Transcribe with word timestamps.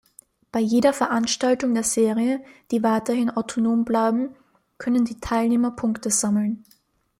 Bei 0.51 0.59
jeder 0.59 0.93
Veranstaltung 0.93 1.75
der 1.75 1.83
Serie, 1.83 2.43
die 2.71 2.81
weiterhin 2.81 3.29
autonom 3.29 3.85
bleiben, 3.85 4.35
können 4.79 5.05
die 5.05 5.19
Teilnehmer 5.19 5.69
Punkte 5.75 6.09
sammeln. 6.09 6.65